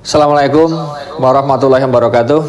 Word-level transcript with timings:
Assalamualaikum 0.00 0.72
warahmatullahi 1.20 1.84
wabarakatuh. 1.84 2.40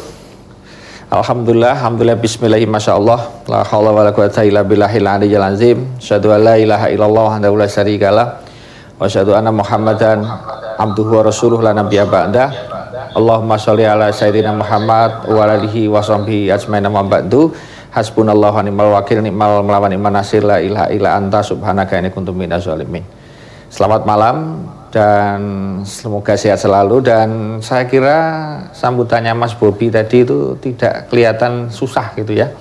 Alhamdulillah, 1.11 1.75
alhamdulillah 1.83 2.15
bismillah 2.15 2.63
masya 2.63 2.95
Allah 2.95 3.27
la 3.43 3.67
haula 3.67 3.91
wala 3.91 4.15
quwata 4.15 4.47
illa 4.47 4.63
billahil 4.63 5.03
aliyyil 5.03 5.43
azim. 5.43 5.83
Syahadu 5.99 6.31
an 6.31 6.47
la 6.47 6.55
ilaha 6.55 6.87
illallah 6.87 7.27
wa 7.43 7.59
la 7.59 7.67
syarikalah 7.67 8.39
wa 8.95 9.03
syahadu 9.03 9.35
anna 9.35 9.51
Muhammadan 9.51 10.23
abduhu 10.79 11.19
wa 11.19 11.27
rasuluh 11.27 11.59
la 11.59 11.75
nabiyya 11.75 12.07
ba'da. 12.07 12.55
Allahumma 13.19 13.59
sholli 13.59 13.83
ala 13.83 14.15
sayyidina 14.15 14.55
Muhammad 14.55 15.27
wa 15.27 15.43
alihi 15.43 15.91
wa 15.91 15.99
sahbihi 15.99 16.55
ajmain 16.55 16.87
amma 16.87 17.03
ba'du. 17.03 17.51
Hasbunallahu 17.91 18.55
wa 18.55 18.63
ni'mal 18.63 18.89
wakil 18.95 19.19
ni'mal 19.19 19.59
melawan 19.59 19.91
iman 19.91 20.23
nasir 20.23 20.39
la 20.39 20.63
ilaha 20.63 20.87
illa 20.87 21.19
anta 21.19 21.43
subhanaka 21.43 21.99
inni 21.99 22.15
kuntu 22.15 22.31
minaz 22.31 22.63
zalimin. 22.63 23.03
Selamat 23.67 24.07
malam 24.07 24.71
dan 24.91 25.39
semoga 25.87 26.35
sehat 26.35 26.59
selalu. 26.59 27.01
Dan 27.01 27.59
saya 27.63 27.87
kira 27.87 28.19
sambutannya 28.75 29.33
Mas 29.33 29.55
Bobi 29.55 29.87
tadi 29.89 30.27
itu 30.27 30.59
tidak 30.59 31.07
kelihatan 31.07 31.71
susah 31.71 32.13
gitu 32.19 32.35
ya. 32.35 32.51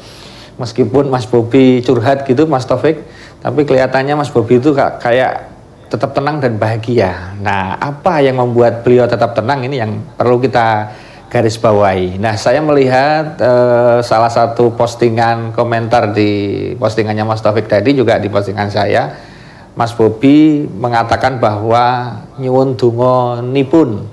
Meskipun 0.57 1.11
Mas 1.11 1.27
Bobi 1.27 1.83
curhat 1.83 2.25
gitu 2.25 2.47
Mas 2.47 2.65
Taufik 2.65 3.03
tapi 3.41 3.65
kelihatannya 3.65 4.15
Mas 4.15 4.29
Bobi 4.29 4.61
itu 4.61 4.77
kayak 4.77 5.49
tetap 5.91 6.15
tenang 6.15 6.39
dan 6.39 6.61
bahagia. 6.61 7.35
Nah 7.43 7.81
apa 7.81 8.23
yang 8.23 8.39
membuat 8.39 8.87
beliau 8.87 9.11
tetap 9.11 9.35
tenang 9.35 9.67
ini 9.67 9.81
yang 9.81 10.05
perlu 10.15 10.39
kita 10.39 10.93
garis 11.33 11.57
bawahi? 11.57 12.21
Nah 12.21 12.37
saya 12.37 12.61
melihat 12.61 13.41
eh, 13.41 13.99
salah 14.05 14.29
satu 14.29 14.77
postingan 14.77 15.57
komentar 15.57 16.13
di 16.13 16.31
postingannya 16.77 17.25
Mas 17.25 17.41
Taufik 17.41 17.67
tadi 17.67 17.97
juga 17.97 18.21
di 18.21 18.29
postingan 18.29 18.69
saya 18.69 19.30
Mas 19.79 19.95
Bobi 19.95 20.67
mengatakan 20.67 21.39
bahwa 21.39 22.17
nyuwun 22.39 22.75
dungo 22.75 23.39
nipun 23.43 24.07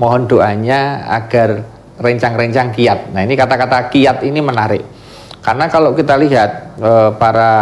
mohon 0.00 0.24
doanya 0.24 1.04
agar 1.12 1.68
rencang-rencang 2.00 2.72
kiat. 2.72 3.12
Nah 3.12 3.22
ini 3.22 3.36
kata-kata 3.36 3.92
kiat 3.92 4.24
ini 4.24 4.40
menarik 4.40 4.82
karena 5.42 5.66
kalau 5.66 5.90
kita 5.90 6.14
lihat 6.22 6.78
e, 6.78 6.90
para 7.18 7.52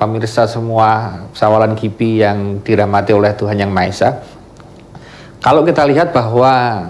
pemirsa 0.00 0.48
semua 0.48 1.20
sawalan 1.36 1.76
kipi 1.76 2.24
yang 2.24 2.64
dirahmati 2.64 3.12
oleh 3.12 3.36
Tuhan 3.36 3.60
yang 3.60 3.68
Maha 3.68 3.92
Esa, 3.92 4.10
kalau 5.44 5.60
kita 5.60 5.84
lihat 5.84 6.16
bahwa 6.16 6.88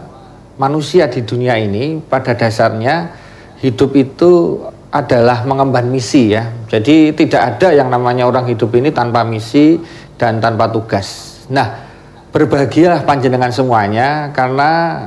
manusia 0.54 1.10
di 1.10 1.26
dunia 1.26 1.58
ini 1.58 1.98
pada 1.98 2.38
dasarnya 2.38 3.10
hidup 3.58 3.90
itu 3.98 4.62
adalah 4.90 5.46
mengemban 5.46 5.86
misi 5.86 6.34
ya. 6.34 6.50
Jadi 6.66 7.14
tidak 7.14 7.56
ada 7.56 7.70
yang 7.70 7.88
namanya 7.90 8.26
orang 8.26 8.50
hidup 8.50 8.74
ini 8.74 8.90
tanpa 8.90 9.22
misi 9.22 9.78
dan 10.18 10.42
tanpa 10.42 10.66
tugas. 10.66 11.40
Nah, 11.50 11.66
berbahagialah 12.34 13.06
panjenengan 13.06 13.54
semuanya 13.54 14.34
karena 14.34 15.02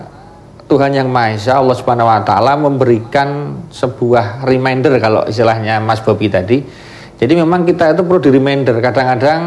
Tuhan 0.72 0.96
yang 0.96 1.12
Maha 1.12 1.36
Esa 1.36 1.60
Allah 1.60 1.76
Subhanahu 1.76 2.08
wa 2.08 2.24
taala 2.24 2.56
memberikan 2.56 3.60
sebuah 3.68 4.48
reminder 4.48 4.96
kalau 5.04 5.28
istilahnya 5.28 5.84
Mas 5.84 6.00
Bobi 6.00 6.32
tadi. 6.32 6.64
Jadi 7.14 7.40
memang 7.40 7.64
kita 7.64 7.96
itu 7.96 8.04
perlu 8.04 8.20
di 8.20 8.32
reminder 8.34 8.84
kadang-kadang 8.84 9.42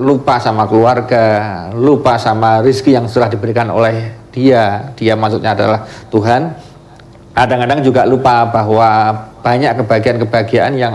lupa 0.00 0.36
sama 0.36 0.68
keluarga, 0.68 1.24
lupa 1.72 2.20
sama 2.20 2.60
rizki 2.60 2.92
yang 2.92 3.08
sudah 3.08 3.28
diberikan 3.28 3.72
oleh 3.72 4.28
dia. 4.32 4.92
Dia 4.96 5.16
maksudnya 5.16 5.56
adalah 5.56 5.84
Tuhan. 6.12 6.52
Kadang-kadang 7.32 7.80
juga 7.80 8.04
lupa 8.04 8.44
bahwa 8.52 8.88
banyak 9.42 9.82
kebahagiaan-kebahagiaan 9.82 10.74
yang 10.78 10.94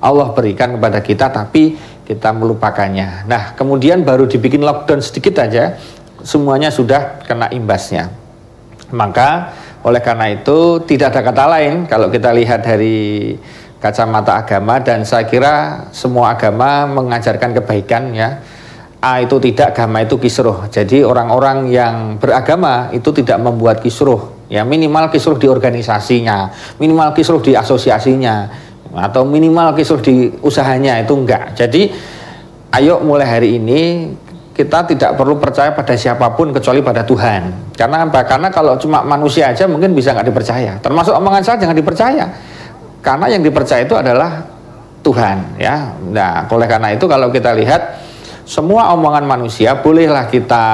Allah 0.00 0.28
berikan 0.34 0.74
kepada 0.76 0.98
kita 1.00 1.30
tapi 1.30 1.78
kita 2.04 2.34
melupakannya. 2.34 3.30
Nah, 3.30 3.54
kemudian 3.54 4.02
baru 4.02 4.26
dibikin 4.26 4.66
lockdown 4.66 4.98
sedikit 4.98 5.46
aja, 5.46 5.78
semuanya 6.26 6.74
sudah 6.74 7.22
kena 7.22 7.46
imbasnya. 7.54 8.10
Maka 8.90 9.54
oleh 9.86 10.02
karena 10.02 10.34
itu 10.34 10.82
tidak 10.82 11.14
ada 11.14 11.22
kata 11.30 11.44
lain 11.46 11.74
kalau 11.86 12.10
kita 12.10 12.34
lihat 12.34 12.66
dari 12.66 13.38
kacamata 13.78 14.42
agama 14.42 14.82
dan 14.82 15.06
saya 15.06 15.24
kira 15.30 15.86
semua 15.94 16.34
agama 16.34 16.90
mengajarkan 16.90 17.54
kebaikan 17.62 18.10
ya. 18.10 18.42
A 19.00 19.24
itu 19.24 19.40
tidak, 19.40 19.72
agama 19.72 20.04
itu 20.04 20.20
kisruh. 20.20 20.68
Jadi 20.68 21.00
orang-orang 21.00 21.72
yang 21.72 22.20
beragama 22.20 22.92
itu 22.92 23.08
tidak 23.16 23.40
membuat 23.40 23.80
kisruh 23.80 24.39
ya 24.50 24.66
minimal 24.66 25.08
kisruh 25.14 25.38
di 25.38 25.46
organisasinya 25.46 26.50
minimal 26.82 27.14
kisruh 27.14 27.38
di 27.38 27.54
asosiasinya 27.54 28.50
atau 28.90 29.22
minimal 29.22 29.78
kisruh 29.78 30.02
di 30.02 30.34
usahanya 30.42 30.98
itu 30.98 31.14
enggak. 31.14 31.54
Jadi 31.54 31.94
ayo 32.74 32.98
mulai 33.02 33.26
hari 33.26 33.48
ini 33.62 34.10
kita 34.50 34.84
tidak 34.84 35.14
perlu 35.14 35.38
percaya 35.38 35.72
pada 35.72 35.94
siapa 35.94 36.34
pun 36.34 36.50
kecuali 36.50 36.82
pada 36.82 37.06
Tuhan. 37.06 37.72
Karena 37.78 38.04
apa? 38.04 38.26
karena 38.26 38.50
kalau 38.50 38.74
cuma 38.76 39.00
manusia 39.06 39.54
aja 39.54 39.64
mungkin 39.70 39.94
bisa 39.94 40.10
nggak 40.12 40.26
dipercaya. 40.26 40.76
Termasuk 40.82 41.14
omongan 41.14 41.42
saya 41.46 41.56
jangan 41.62 41.76
dipercaya. 41.78 42.26
Karena 43.00 43.26
yang 43.30 43.40
dipercaya 43.46 43.86
itu 43.86 43.94
adalah 43.96 44.44
Tuhan 45.00 45.56
ya. 45.56 45.94
Nah 46.10 46.44
oleh 46.50 46.68
karena 46.68 46.92
itu 46.92 47.06
kalau 47.06 47.30
kita 47.32 47.54
lihat 47.56 48.09
semua 48.50 48.90
omongan 48.98 49.30
manusia 49.30 49.78
bolehlah 49.78 50.26
kita 50.26 50.64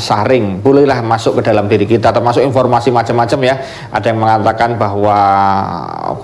saring, 0.00 0.64
bolehlah 0.64 1.04
masuk 1.04 1.36
ke 1.36 1.52
dalam 1.52 1.68
diri 1.68 1.84
kita, 1.84 2.08
termasuk 2.08 2.40
informasi 2.40 2.88
macam-macam 2.88 3.40
ya. 3.44 3.54
Ada 3.92 4.16
yang 4.16 4.24
mengatakan 4.24 4.80
bahwa 4.80 5.20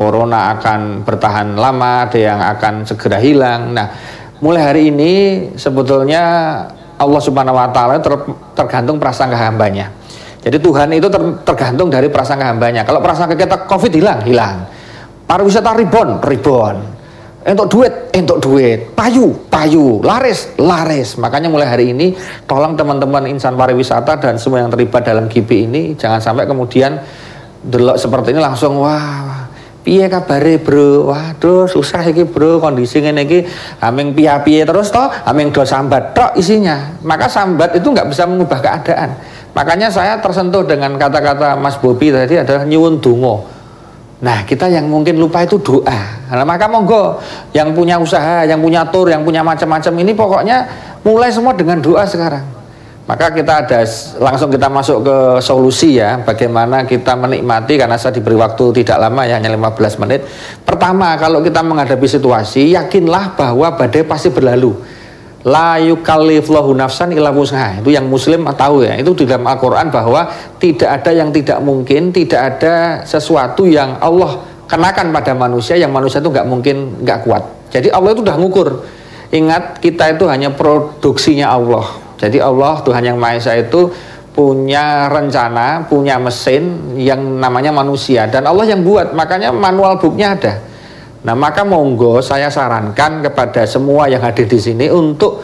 corona 0.01 0.57
akan 0.57 1.05
bertahan 1.05 1.61
lama, 1.61 2.09
ada 2.09 2.17
yang 2.17 2.41
akan 2.41 2.89
segera 2.89 3.21
hilang. 3.21 3.77
Nah, 3.77 3.93
mulai 4.41 4.65
hari 4.65 4.83
ini 4.89 5.13
sebetulnya 5.61 6.25
Allah 6.97 7.21
Subhanahu 7.21 7.53
wa 7.53 7.69
taala 7.69 8.01
ter, 8.01 8.17
tergantung 8.57 8.97
prasangka 8.97 9.37
hambanya. 9.37 9.93
Jadi 10.41 10.57
Tuhan 10.57 10.89
itu 10.97 11.13
ter, 11.13 11.21
tergantung 11.45 11.93
dari 11.93 12.09
prasangka 12.09 12.49
hambanya. 12.49 12.81
Kalau 12.81 13.05
prasangka 13.05 13.37
kita 13.37 13.69
Covid 13.69 13.93
hilang, 13.93 14.25
hilang. 14.25 14.65
Pariwisata 15.29 15.77
ribon, 15.77 16.25
ribon 16.25 16.94
Entuk 17.45 17.69
duit, 17.69 17.93
entuk 18.17 18.41
duit. 18.41 18.97
Payu, 18.97 19.37
payu. 19.53 20.01
Laris, 20.01 20.49
laris. 20.57 21.21
Makanya 21.21 21.53
mulai 21.53 21.69
hari 21.69 21.93
ini 21.93 22.17
tolong 22.49 22.73
teman-teman 22.73 23.29
insan 23.29 23.53
pariwisata 23.53 24.17
dan 24.17 24.41
semua 24.41 24.65
yang 24.65 24.73
terlibat 24.73 25.05
dalam 25.05 25.29
GP 25.29 25.69
ini 25.69 25.83
jangan 25.93 26.25
sampai 26.25 26.49
kemudian 26.49 26.97
delok 27.61 28.01
seperti 28.01 28.33
ini 28.33 28.41
langsung 28.41 28.81
wah 28.81 29.45
piye 29.85 30.09
kabare 30.09 30.57
bro 30.57 31.13
waduh 31.13 31.69
susah 31.69 32.01
iki 32.09 32.25
bro 32.25 32.57
kondisi 32.57 33.05
ngene 33.05 33.29
iki 33.29 33.45
aming 33.85 34.17
piye-piye 34.17 34.65
terus 34.65 34.89
toh 34.89 35.13
aming 35.29 35.53
do 35.53 35.61
sambat 35.61 36.17
tok 36.17 36.33
isinya 36.41 36.97
maka 37.05 37.29
sambat 37.29 37.77
itu 37.77 37.93
nggak 37.93 38.09
bisa 38.09 38.25
mengubah 38.25 38.65
keadaan 38.65 39.13
makanya 39.53 39.93
saya 39.93 40.17
tersentuh 40.25 40.65
dengan 40.65 40.97
kata-kata 40.97 41.61
Mas 41.61 41.77
Bobi 41.77 42.09
tadi 42.09 42.41
adalah 42.41 42.65
nyuwun 42.65 43.01
dungo 43.05 43.54
Nah, 44.23 44.47
kita 44.47 44.71
yang 44.71 44.87
mungkin 44.87 45.19
lupa 45.19 45.43
itu 45.43 45.59
doa. 45.59 45.99
Nah, 46.31 46.47
maka 46.47 46.71
monggo 46.71 47.19
yang 47.51 47.75
punya 47.75 47.99
usaha, 47.99 48.47
yang 48.47 48.63
punya 48.63 48.87
tur, 48.87 49.11
yang 49.11 49.27
punya 49.27 49.43
macam-macam 49.43 49.93
ini 50.01 50.13
pokoknya 50.15 50.57
mulai 51.03 51.35
semua 51.35 51.53
dengan 51.53 51.83
doa 51.83 52.07
sekarang. 52.07 52.45
Maka 53.05 53.37
kita 53.37 53.69
ada 53.69 53.85
langsung 54.17 54.49
kita 54.49 54.73
masuk 54.73 55.05
ke 55.05 55.17
solusi 55.45 56.01
ya, 56.01 56.25
bagaimana 56.25 56.89
kita 56.89 57.13
menikmati 57.13 57.77
karena 57.77 58.01
saya 58.01 58.17
diberi 58.17 58.33
waktu 58.33 58.81
tidak 58.81 58.97
lama 58.97 59.29
ya, 59.29 59.37
hanya 59.37 59.53
15 59.53 60.01
menit. 60.01 60.25
Pertama, 60.65 61.13
kalau 61.21 61.45
kita 61.45 61.61
menghadapi 61.61 62.07
situasi, 62.09 62.73
yakinlah 62.73 63.37
bahwa 63.37 63.77
badai 63.77 64.09
pasti 64.09 64.33
berlalu 64.33 64.94
la 65.45 65.77
yukallifullahu 65.77 66.73
nafsan 66.73 67.13
illa 67.13 67.29
wus'aha. 67.29 67.85
Itu 67.85 67.93
yang 67.93 68.09
muslim 68.09 68.49
tahu 68.49 68.89
ya. 68.89 68.97
Itu 68.97 69.13
di 69.13 69.29
dalam 69.29 69.45
Al-Qur'an 69.45 69.93
bahwa 69.93 70.27
tidak 70.57 71.01
ada 71.01 71.11
yang 71.13 71.31
tidak 71.31 71.61
mungkin, 71.61 72.11
tidak 72.11 72.41
ada 72.57 73.05
sesuatu 73.05 73.69
yang 73.69 74.01
Allah 74.01 74.41
kenakan 74.65 75.13
pada 75.13 75.37
manusia 75.37 75.77
yang 75.77 75.93
manusia 75.93 76.25
itu 76.25 76.33
nggak 76.33 76.49
mungkin 76.49 77.05
nggak 77.05 77.29
kuat. 77.29 77.45
Jadi 77.69 77.93
Allah 77.93 78.17
itu 78.17 78.25
sudah 78.25 78.37
ngukur. 78.41 78.69
Ingat 79.35 79.85
kita 79.85 80.17
itu 80.17 80.25
hanya 80.31 80.49
produksinya 80.53 81.53
Allah. 81.53 81.85
Jadi 82.17 82.41
Allah 82.41 82.81
Tuhan 82.81 83.03
yang 83.05 83.19
Maha 83.21 83.37
Esa 83.37 83.53
itu 83.59 83.93
punya 84.35 85.07
rencana, 85.13 85.85
punya 85.87 86.17
mesin 86.19 86.97
yang 86.97 87.21
namanya 87.21 87.71
manusia 87.71 88.25
dan 88.31 88.49
Allah 88.49 88.65
yang 88.65 88.81
buat. 88.81 89.13
Makanya 89.13 89.53
manual 89.53 90.01
booknya 90.01 90.39
ada 90.39 90.55
Nah, 91.25 91.33
maka 91.33 91.65
monggo 91.65 92.21
saya 92.21 92.53
sarankan 92.53 93.25
kepada 93.25 93.65
semua 93.65 94.13
yang 94.13 94.21
hadir 94.21 94.45
di 94.45 94.61
sini 94.61 94.93
untuk 94.93 95.41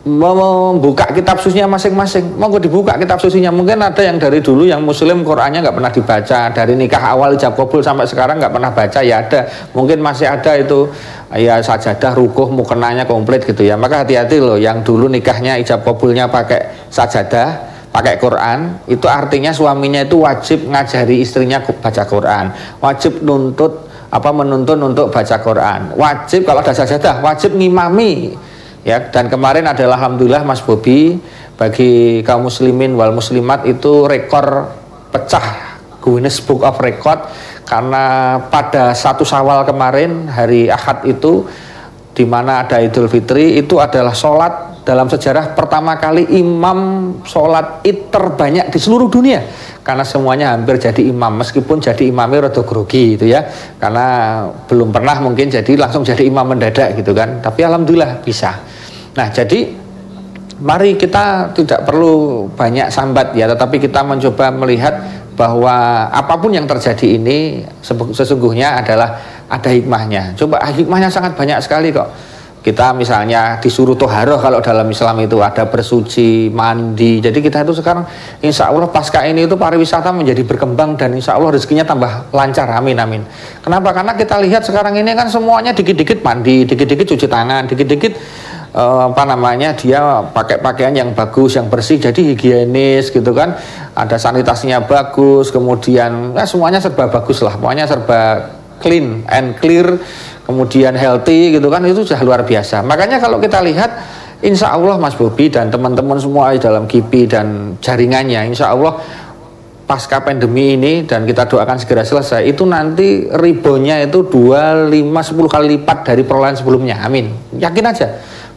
membuka 0.00 1.12
kitab 1.12 1.36
susinya 1.44 1.76
masing-masing. 1.76 2.40
Monggo 2.40 2.56
dibuka 2.56 2.96
kitab 2.96 3.20
susinya. 3.20 3.52
Mungkin 3.52 3.76
ada 3.84 4.00
yang 4.00 4.16
dari 4.16 4.40
dulu 4.40 4.64
yang 4.64 4.80
muslim 4.80 5.20
Qurannya 5.20 5.60
nggak 5.60 5.76
pernah 5.76 5.92
dibaca. 5.92 6.40
Dari 6.56 6.72
nikah 6.72 7.04
awal 7.12 7.36
ijab 7.36 7.52
kabul 7.52 7.84
sampai 7.84 8.08
sekarang 8.08 8.40
nggak 8.40 8.48
pernah 8.48 8.72
baca 8.72 9.00
ya 9.04 9.20
ada. 9.20 9.44
Mungkin 9.76 10.00
masih 10.00 10.32
ada 10.32 10.56
itu 10.56 10.88
ya 11.36 11.60
sajadah 11.60 12.16
rukuh 12.16 12.48
mukenanya 12.48 13.04
komplit 13.04 13.44
gitu 13.44 13.60
ya. 13.60 13.76
Maka 13.76 14.08
hati-hati 14.08 14.40
loh 14.40 14.56
yang 14.56 14.80
dulu 14.80 15.04
nikahnya 15.12 15.60
ijab 15.60 15.84
kabulnya 15.84 16.32
pakai 16.32 16.88
sajadah 16.88 17.68
pakai 17.90 18.22
Quran 18.22 18.86
itu 18.86 19.04
artinya 19.10 19.50
suaminya 19.50 20.06
itu 20.06 20.22
wajib 20.22 20.70
ngajari 20.70 21.26
istrinya 21.26 21.58
baca 21.58 22.06
Quran 22.06 22.54
wajib 22.78 23.18
nuntut 23.26 23.89
apa 24.10 24.30
menuntun 24.34 24.78
untuk 24.82 25.14
baca 25.14 25.38
Quran? 25.38 25.94
Wajib 25.94 26.42
kalau 26.42 26.60
ada 26.60 26.74
sajadah 26.74 27.22
wajib 27.22 27.54
ngimami. 27.54 28.34
Ya 28.82 28.98
dan 28.98 29.30
kemarin 29.30 29.68
adalah 29.68 30.00
alhamdulillah 30.00 30.42
Mas 30.42 30.64
Bobi 30.64 31.20
bagi 31.60 32.24
kaum 32.24 32.48
muslimin 32.48 32.96
wal 32.96 33.12
muslimat 33.12 33.68
itu 33.68 34.08
rekor 34.08 34.72
pecah 35.12 35.76
Guinness 36.00 36.40
Book 36.40 36.64
of 36.64 36.80
Record 36.80 37.28
karena 37.68 38.36
pada 38.48 38.96
satu 38.96 39.22
Sawal 39.22 39.68
kemarin 39.68 40.26
hari 40.26 40.72
Ahad 40.72 41.04
itu 41.04 41.44
di 42.16 42.24
mana 42.24 42.64
ada 42.64 42.80
Idul 42.80 43.06
Fitri 43.06 43.60
itu 43.60 43.76
adalah 43.78 44.16
sholat 44.16 44.82
dalam 44.82 45.06
sejarah 45.06 45.52
pertama 45.52 46.00
kali 46.00 46.40
imam 46.40 47.12
sholat 47.22 47.84
id 47.84 48.08
terbanyak 48.10 48.72
di 48.72 48.78
seluruh 48.80 49.12
dunia 49.12 49.44
karena 49.80 50.04
semuanya 50.04 50.52
hampir 50.52 50.76
jadi 50.76 51.02
imam 51.08 51.40
meskipun 51.40 51.80
jadi 51.80 52.12
imamnya 52.12 52.48
rada 52.48 52.62
grogi 52.62 53.16
gitu 53.16 53.26
ya. 53.28 53.44
Karena 53.80 54.44
belum 54.68 54.92
pernah 54.92 55.16
mungkin 55.24 55.48
jadi 55.48 55.72
langsung 55.80 56.04
jadi 56.04 56.24
imam 56.28 56.44
mendadak 56.44 56.96
gitu 56.96 57.16
kan. 57.16 57.40
Tapi 57.40 57.60
alhamdulillah 57.64 58.20
bisa. 58.20 58.60
Nah 59.16 59.28
jadi 59.32 59.72
mari 60.60 60.94
kita 61.00 61.56
tidak 61.56 61.88
perlu 61.88 62.44
banyak 62.52 62.92
sambat 62.92 63.32
ya 63.32 63.48
tetapi 63.48 63.80
kita 63.80 64.04
mencoba 64.04 64.52
melihat 64.52 64.92
bahwa 65.32 66.04
apa 66.12 66.36
pun 66.36 66.52
yang 66.52 66.68
terjadi 66.68 67.16
ini 67.16 67.64
sesungguhnya 68.12 68.84
adalah 68.84 69.16
ada 69.48 69.72
hikmahnya. 69.72 70.36
Coba 70.36 70.60
hikmahnya 70.68 71.08
sangat 71.08 71.32
banyak 71.32 71.58
sekali 71.64 71.88
kok 71.90 72.29
kita 72.60 72.92
misalnya 72.92 73.56
disuruh 73.56 73.96
toharoh 73.96 74.36
kalau 74.36 74.60
dalam 74.60 74.84
Islam 74.92 75.24
itu 75.24 75.40
ada 75.40 75.64
bersuci, 75.64 76.52
mandi. 76.52 77.16
Jadi 77.16 77.40
kita 77.40 77.64
itu 77.64 77.72
sekarang 77.72 78.04
insya 78.44 78.68
Allah 78.68 78.84
pasca 78.92 79.24
ini 79.24 79.48
itu 79.48 79.56
pariwisata 79.56 80.12
menjadi 80.12 80.44
berkembang 80.44 81.00
dan 81.00 81.16
insya 81.16 81.40
Allah 81.40 81.56
rezekinya 81.56 81.88
tambah 81.88 82.28
lancar. 82.36 82.68
Amin 82.76 83.00
amin. 83.00 83.24
Kenapa? 83.64 83.96
Karena 83.96 84.12
kita 84.12 84.36
lihat 84.44 84.60
sekarang 84.68 84.92
ini 84.92 85.16
kan 85.16 85.32
semuanya 85.32 85.72
dikit-dikit 85.72 86.20
mandi 86.20 86.68
dikit-dikit 86.68 87.16
cuci 87.16 87.26
tangan 87.32 87.64
dikit-dikit 87.64 88.12
uh, 88.76 89.08
apa 89.08 89.24
namanya 89.24 89.72
dia 89.72 90.20
pakai 90.28 90.60
pakaian 90.60 90.92
yang 90.92 91.10
bagus 91.16 91.56
yang 91.56 91.72
bersih 91.72 91.96
jadi 91.96 92.20
higienis 92.20 93.08
gitu 93.08 93.32
kan. 93.32 93.56
Ada 93.96 94.20
sanitasinya 94.20 94.84
bagus 94.84 95.48
kemudian 95.48 96.36
ya 96.36 96.44
semuanya 96.44 96.76
serba 96.76 97.08
bagus 97.08 97.40
lah. 97.40 97.56
Pokoknya 97.56 97.88
serba 97.88 98.52
clean 98.80 99.28
and 99.28 99.56
clear 99.60 100.00
kemudian 100.50 100.98
healthy 100.98 101.54
gitu 101.54 101.70
kan 101.70 101.86
itu 101.86 102.02
sudah 102.02 102.18
luar 102.26 102.42
biasa. 102.42 102.82
Makanya 102.82 103.22
kalau 103.22 103.38
kita 103.38 103.62
lihat 103.62 103.90
Insya 104.42 104.74
Allah 104.74 104.98
Mas 104.98 105.14
Bobi 105.14 105.46
dan 105.46 105.70
teman-teman 105.70 106.18
semua 106.18 106.50
dalam 106.58 106.90
KIPI 106.90 107.22
dan 107.30 107.46
jaringannya 107.78 108.50
Insya 108.50 108.74
Allah 108.74 108.98
pasca 109.84 110.22
pandemi 110.22 110.78
ini 110.78 111.02
dan 111.02 111.26
kita 111.26 111.50
doakan 111.50 111.74
segera 111.76 112.06
selesai 112.06 112.46
itu 112.46 112.62
nanti 112.62 113.26
ribonya 113.26 113.98
itu 114.00 114.22
2, 114.22 114.86
5, 114.86 114.94
10 114.94 115.50
kali 115.50 115.66
lipat 115.78 116.06
dari 116.06 116.22
perolehan 116.22 116.54
sebelumnya. 116.54 117.02
Amin. 117.02 117.30
Yakin 117.58 117.84
aja. 117.90 118.06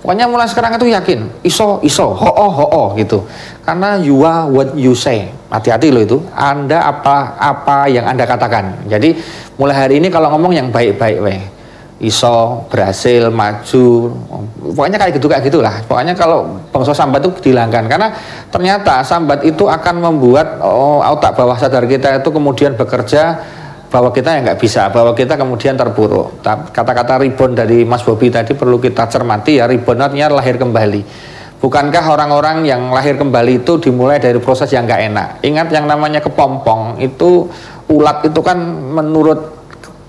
Pokoknya 0.03 0.27
mulai 0.27 0.45
sekarang 0.51 0.75
itu 0.75 0.91
yakin. 0.91 1.47
Iso 1.47 1.79
iso 1.79 2.11
ho 2.11 2.31
ho 2.31 2.47
ho, 2.51 2.65
-oh, 2.67 2.87
gitu. 2.99 3.23
Karena 3.63 3.95
you 4.03 4.19
are 4.27 4.51
what 4.51 4.75
you 4.75 4.91
say. 4.91 5.31
Hati-hati 5.47 5.95
loh 5.95 6.03
itu. 6.03 6.17
Anda 6.35 6.85
apa 6.85 7.39
apa 7.39 7.87
yang 7.87 8.03
anda 8.07 8.27
katakan. 8.27 8.83
Jadi 8.87 9.15
mulai 9.55 9.75
hari 9.75 10.03
ini 10.03 10.11
kalau 10.11 10.31
ngomong 10.35 10.53
yang 10.53 10.67
baik-baik 10.75 11.17
weh 11.23 11.52
iso 12.01 12.65
berhasil 12.67 13.29
maju 13.29 14.11
pokoknya 14.73 14.97
kayak 14.97 15.13
gitu 15.19 15.27
kayak 15.29 15.43
gitulah. 15.45 15.75
Pokoknya 15.85 16.17
kalau 16.17 16.57
bangsa 16.73 16.91
sambat 16.95 17.21
itu 17.21 17.49
dihilangkan. 17.49 17.85
Karena 17.85 18.09
ternyata 18.49 19.05
sambat 19.05 19.45
itu 19.45 19.69
akan 19.69 20.01
membuat 20.01 20.59
oh, 20.63 20.99
otak 21.03 21.37
bawah 21.37 21.55
sadar 21.55 21.85
kita 21.85 22.19
itu 22.19 22.29
kemudian 22.33 22.73
bekerja 22.73 23.39
bahwa 23.93 24.09
kita 24.09 24.33
yang 24.33 24.41
nggak 24.49 24.57
bisa 24.57 24.89
bahwa 24.89 25.13
kita 25.13 25.37
kemudian 25.37 25.77
terpuruk. 25.77 26.41
Kata-kata 26.73 27.21
ribon 27.21 27.53
dari 27.53 27.85
Mas 27.85 28.01
Bobi 28.01 28.33
tadi 28.33 28.57
perlu 28.57 28.81
kita 28.81 29.05
cermati 29.05 29.61
ya 29.61 29.69
ribon 29.69 30.01
artinya 30.01 30.33
lahir 30.33 30.57
kembali. 30.57 31.31
Bukankah 31.61 32.03
orang-orang 32.11 32.67
yang 32.67 32.91
lahir 32.91 33.15
kembali 33.15 33.63
itu 33.63 33.79
dimulai 33.79 34.19
dari 34.19 34.35
proses 34.41 34.67
yang 34.73 34.83
nggak 34.83 35.01
enak? 35.13 35.27
Ingat 35.47 35.71
yang 35.71 35.87
namanya 35.87 36.19
kepompong 36.19 36.99
itu 36.99 37.47
ulat 37.87 38.25
itu 38.27 38.41
kan 38.43 38.59
menurut 38.91 39.52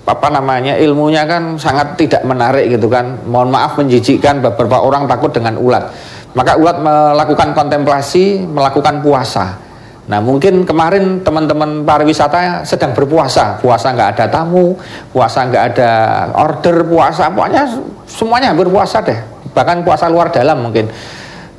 apa 0.04 0.28
namanya 0.28 0.76
ilmunya 0.76 1.24
kan 1.24 1.56
sangat 1.56 1.96
tidak 1.96 2.22
menarik 2.28 2.68
gitu 2.68 2.92
kan. 2.92 3.24
Mohon 3.24 3.50
maaf 3.56 3.80
menjijikkan 3.80 4.44
beberapa 4.44 4.84
orang 4.84 5.08
takut 5.08 5.32
dengan 5.32 5.56
ulat. 5.56 5.88
Maka 6.36 6.60
ulat 6.60 6.76
melakukan 6.82 7.56
kontemplasi 7.56 8.44
melakukan 8.44 9.00
puasa. 9.00 9.56
Nah 10.04 10.20
mungkin 10.20 10.68
kemarin 10.68 11.24
teman-teman 11.24 11.88
pariwisata 11.88 12.68
sedang 12.68 12.92
berpuasa. 12.92 13.56
Puasa 13.56 13.96
nggak 13.96 14.08
ada 14.18 14.24
tamu 14.28 14.76
puasa 15.08 15.48
nggak 15.48 15.64
ada 15.72 15.90
order 16.36 16.84
puasa 16.84 17.32
pokoknya 17.32 17.64
semuanya 18.04 18.52
berpuasa 18.52 19.00
deh. 19.00 19.16
Bahkan 19.56 19.80
puasa 19.88 20.12
luar 20.12 20.28
dalam 20.28 20.60
mungkin. 20.60 20.84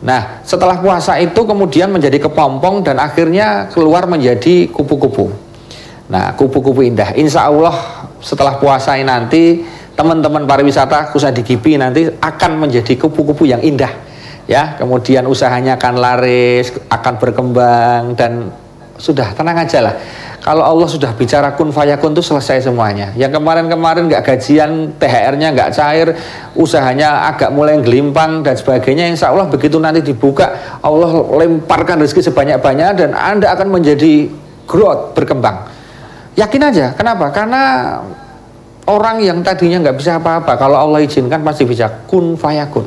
Nah 0.05 0.45
setelah 0.45 0.77
puasa 0.77 1.17
itu 1.17 1.41
kemudian 1.41 1.89
menjadi 1.89 2.29
kepompong 2.29 2.85
dan 2.85 3.01
akhirnya 3.01 3.73
keluar 3.73 4.05
menjadi 4.05 4.69
kupu-kupu. 4.69 5.33
Nah 6.13 6.37
kupu-kupu 6.37 6.85
indah. 6.85 7.17
Insya 7.17 7.49
Allah 7.49 8.04
setelah 8.25 8.57
puasa 8.57 8.97
nanti 9.05 9.61
teman-teman 9.93 10.49
pariwisata 10.49 11.13
khususnya 11.13 11.37
di 11.37 11.45
Gipi 11.45 11.77
nanti 11.77 12.09
akan 12.09 12.51
menjadi 12.57 12.97
kupu-kupu 12.97 13.45
yang 13.45 13.61
indah 13.61 13.93
ya. 14.49 14.73
Kemudian 14.81 15.29
usahanya 15.29 15.77
akan 15.77 15.93
laris 16.01 16.73
akan 16.89 17.13
berkembang 17.21 18.17
dan 18.17 18.49
sudah 18.97 19.29
tenang 19.37 19.61
aja 19.61 19.85
lah. 19.85 19.95
Kalau 20.41 20.61
Allah 20.61 20.85
sudah 20.85 21.09
bicara 21.17 21.57
kun 21.57 21.73
fayakun 21.73 22.13
itu 22.13 22.21
selesai 22.21 22.69
semuanya. 22.69 23.13
Yang 23.17 23.41
kemarin-kemarin 23.41 24.09
nggak 24.09 24.23
gajian 24.25 24.93
THR-nya 24.97 25.53
nggak 25.53 25.69
cair 25.73 26.13
usahanya 26.53 27.29
agak 27.29 27.49
mulai 27.49 27.77
gelimpang 27.81 28.45
dan 28.45 28.53
sebagainya 28.53 29.09
insya 29.09 29.33
Allah 29.33 29.49
begitu 29.49 29.81
nanti 29.81 30.05
dibuka 30.05 30.77
Allah 30.81 31.13
lemparkan 31.13 32.01
rezeki 32.01 32.29
sebanyak-banyak 32.29 32.89
dan 32.93 33.09
Anda 33.17 33.57
akan 33.57 33.73
menjadi 33.73 34.29
growth 34.69 35.17
berkembang 35.17 35.74
Yakin 36.35 36.61
aja. 36.67 36.91
Kenapa? 36.95 37.31
Karena 37.31 37.95
orang 38.85 39.23
yang 39.23 39.39
tadinya 39.41 39.81
nggak 39.81 39.97
bisa 39.97 40.19
apa-apa, 40.19 40.59
kalau 40.59 40.77
Allah 40.77 41.01
izinkan 41.01 41.41
pasti 41.41 41.63
bisa 41.63 41.89
kun 42.05 42.35
fayakun. 42.37 42.85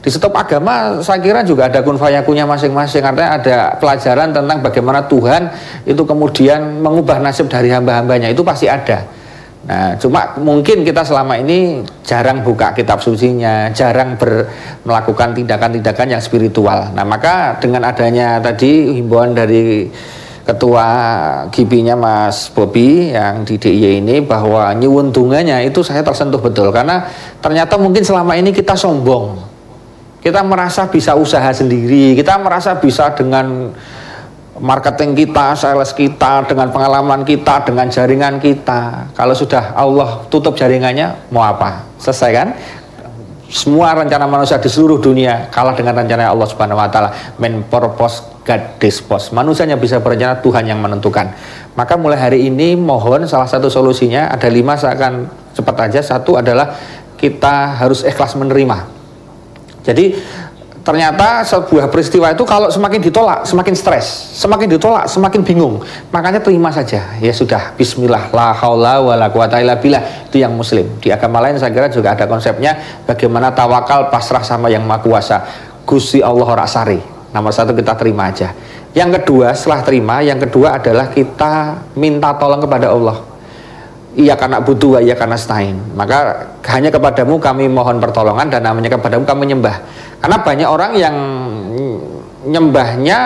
Di 0.00 0.08
setiap 0.08 0.32
agama 0.32 0.96
saya 1.04 1.20
kira 1.20 1.44
juga 1.44 1.68
ada 1.68 1.84
kun 1.84 2.00
fayakunnya 2.00 2.48
masing-masing. 2.48 3.04
Artinya 3.04 3.36
ada 3.36 3.56
pelajaran 3.76 4.32
tentang 4.32 4.64
bagaimana 4.64 5.04
Tuhan 5.04 5.52
itu 5.84 6.00
kemudian 6.08 6.80
mengubah 6.80 7.20
nasib 7.20 7.52
dari 7.52 7.68
hamba-hambanya. 7.68 8.32
Itu 8.32 8.40
pasti 8.40 8.64
ada. 8.64 9.04
Nah, 9.60 9.92
cuma 10.00 10.40
mungkin 10.40 10.88
kita 10.88 11.04
selama 11.04 11.36
ini 11.36 11.84
jarang 12.00 12.40
buka 12.40 12.72
kitab 12.72 13.04
sucinya, 13.04 13.68
jarang 13.76 14.16
ber, 14.16 14.48
melakukan 14.88 15.36
tindakan-tindakan 15.36 16.16
yang 16.16 16.22
spiritual. 16.24 16.96
Nah, 16.96 17.04
maka 17.04 17.60
dengan 17.60 17.84
adanya 17.84 18.40
tadi 18.40 18.96
himbauan 18.96 19.36
dari 19.36 19.84
ketua 20.44 20.86
GIPI-nya 21.52 21.94
Mas 21.94 22.48
Bobi 22.50 23.12
yang 23.12 23.44
di 23.44 23.60
DIY 23.60 24.04
ini 24.04 24.16
bahwa 24.24 24.72
nyuwun 24.74 25.12
dunganya 25.12 25.60
itu 25.60 25.84
saya 25.84 26.00
tersentuh 26.00 26.40
betul 26.40 26.72
karena 26.72 27.06
ternyata 27.44 27.76
mungkin 27.76 28.00
selama 28.00 28.34
ini 28.34 28.50
kita 28.50 28.72
sombong 28.74 29.36
kita 30.20 30.40
merasa 30.44 30.88
bisa 30.88 31.16
usaha 31.16 31.48
sendiri 31.52 32.16
kita 32.16 32.40
merasa 32.40 32.76
bisa 32.76 33.12
dengan 33.12 33.72
marketing 34.60 35.16
kita, 35.16 35.56
sales 35.56 35.90
kita, 35.96 36.44
dengan 36.44 36.68
pengalaman 36.68 37.24
kita, 37.24 37.64
dengan 37.64 37.88
jaringan 37.88 38.36
kita. 38.38 39.08
Kalau 39.16 39.32
sudah 39.32 39.72
Allah 39.72 40.28
tutup 40.28 40.52
jaringannya, 40.54 41.32
mau 41.32 41.42
apa? 41.48 41.88
Selesai 41.96 42.30
kan? 42.30 42.48
Semua 43.50 43.98
rencana 43.98 44.30
manusia 44.30 44.62
di 44.62 44.70
seluruh 44.70 45.02
dunia 45.02 45.50
kalah 45.50 45.74
dengan 45.74 45.98
rencana 45.98 46.30
Allah 46.30 46.46
Subhanahu 46.46 46.78
wa 46.78 46.86
taala. 46.86 47.10
Men 47.42 47.66
purpose 47.66 48.22
God 48.46 48.78
dispose. 48.78 49.34
Manusianya 49.34 49.74
bisa 49.74 49.98
berencana, 49.98 50.38
Tuhan 50.38 50.70
yang 50.70 50.78
menentukan. 50.78 51.34
Maka 51.74 51.98
mulai 51.98 52.14
hari 52.14 52.46
ini 52.46 52.78
mohon 52.78 53.26
salah 53.26 53.50
satu 53.50 53.66
solusinya 53.66 54.30
ada 54.30 54.46
lima 54.46 54.78
saya 54.78 54.94
akan 54.94 55.26
cepat 55.50 55.76
aja. 55.90 55.98
Satu 55.98 56.38
adalah 56.38 56.78
kita 57.18 57.74
harus 57.74 58.06
ikhlas 58.06 58.38
menerima. 58.38 58.86
Jadi 59.82 60.14
ternyata 60.80 61.44
sebuah 61.44 61.92
peristiwa 61.92 62.32
itu 62.32 62.42
kalau 62.48 62.72
semakin 62.72 63.00
ditolak 63.04 63.44
semakin 63.44 63.74
stres 63.76 64.06
semakin 64.36 64.66
ditolak 64.66 65.04
semakin 65.06 65.40
bingung. 65.44 65.80
Makanya 66.10 66.40
terima 66.40 66.72
saja. 66.72 67.16
Ya 67.20 67.32
sudah 67.32 67.76
Bismillah 67.76 68.32
la 68.32 68.56
haula 68.56 68.98
wala 69.04 69.28
quwata 69.28 69.60
illa 69.60 69.76
billah. 69.76 70.26
Itu 70.26 70.40
yang 70.40 70.56
muslim. 70.56 70.88
Di 70.98 71.12
agama 71.12 71.38
lain 71.44 71.60
saya 71.60 71.70
kira 71.70 71.92
juga 71.92 72.16
ada 72.16 72.24
konsepnya 72.24 73.04
bagaimana 73.04 73.52
tawakal 73.52 74.08
pasrah 74.08 74.42
sama 74.42 74.72
yang 74.72 74.82
maha 74.82 75.00
kuasa. 75.04 75.38
Gusti 75.84 76.22
Allah 76.22 76.46
Rasari 76.46 77.20
Nomor 77.30 77.54
satu 77.54 77.70
kita 77.70 77.94
terima 77.94 78.26
aja. 78.26 78.50
Yang 78.90 79.22
kedua 79.22 79.54
setelah 79.54 79.86
terima, 79.86 80.18
yang 80.18 80.42
kedua 80.42 80.82
adalah 80.82 81.14
kita 81.14 81.78
minta 81.94 82.34
tolong 82.34 82.58
kepada 82.58 82.90
Allah. 82.90 83.22
Iya 84.10 84.34
karena 84.34 84.58
butuh, 84.58 84.98
iya 84.98 85.14
karena 85.14 85.38
stain. 85.38 85.78
Maka 85.94 86.34
hanya 86.66 86.90
kepadamu 86.90 87.38
kami 87.38 87.70
mohon 87.70 88.02
pertolongan 88.02 88.50
dan 88.50 88.66
namanya 88.66 88.90
kepadamu 88.90 89.22
kami 89.22 89.46
menyembah. 89.46 89.76
Karena 90.18 90.36
banyak 90.42 90.68
orang 90.68 90.92
yang 90.98 91.16
nyembahnya 92.40 93.18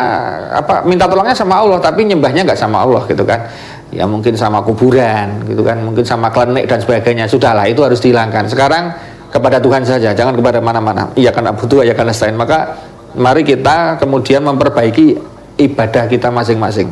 apa 0.58 0.82
minta 0.82 1.06
tolongnya 1.06 1.38
sama 1.38 1.62
Allah 1.62 1.78
tapi 1.78 2.02
nyembahnya 2.02 2.50
nggak 2.50 2.58
sama 2.58 2.82
Allah 2.82 3.06
gitu 3.06 3.22
kan 3.22 3.46
ya 3.94 4.10
mungkin 4.10 4.34
sama 4.34 4.58
kuburan 4.58 5.38
gitu 5.46 5.62
kan 5.62 5.78
mungkin 5.86 6.02
sama 6.02 6.34
klenik 6.34 6.66
dan 6.66 6.82
sebagainya 6.82 7.30
sudahlah 7.30 7.62
itu 7.70 7.78
harus 7.86 8.02
dihilangkan 8.02 8.50
sekarang 8.50 8.90
kepada 9.34 9.58
Tuhan 9.58 9.82
saja, 9.82 10.14
jangan 10.14 10.38
kepada 10.38 10.62
mana-mana. 10.62 11.10
Iya 11.18 11.34
karena 11.34 11.50
butuh, 11.50 11.82
ya 11.82 11.90
karena 11.98 12.14
selain. 12.14 12.38
Maka 12.38 12.78
mari 13.18 13.42
kita 13.42 13.98
kemudian 13.98 14.46
memperbaiki 14.46 15.18
ibadah 15.58 16.06
kita 16.06 16.30
masing-masing. 16.30 16.86